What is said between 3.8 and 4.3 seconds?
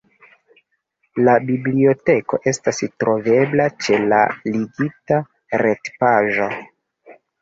ĉe la